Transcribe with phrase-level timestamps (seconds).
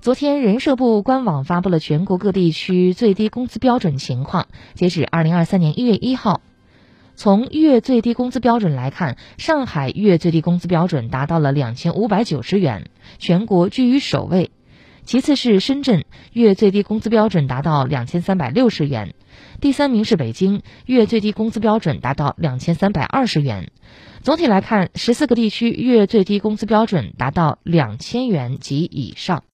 [0.00, 6.40] 昨天人社部官网发布了全国各地区最低工资标准情况截止二零二三年一月一号。
[7.16, 14.50] 从月最低工资标准来看上海月最低工资标准达到了两千五百九十元全国居于首位。
[15.04, 19.14] 其次是深圳月最低工资标准达到两千三百六十元。
[19.60, 23.70] 第三名是北京月最低工资标准达到两千三百二十元。
[24.22, 29.44] 总体来看十四个地区月最低工资标准达到两千元及以上。